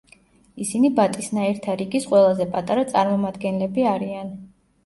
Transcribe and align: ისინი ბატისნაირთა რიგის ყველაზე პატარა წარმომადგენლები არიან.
ისინი 0.63 0.89
ბატისნაირთა 0.99 1.75
რიგის 1.83 2.09
ყველაზე 2.13 2.47
პატარა 2.57 2.87
წარმომადგენლები 2.95 3.87
არიან. 3.95 4.35